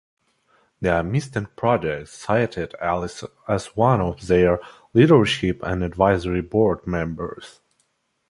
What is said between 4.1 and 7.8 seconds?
their "Leadership and Advisory Board" members.